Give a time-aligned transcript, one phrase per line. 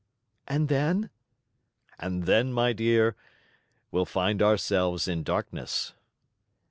[0.47, 1.11] "And then?"
[1.99, 3.15] "And then, my dear,
[3.91, 5.93] we'll find ourselves in darkness."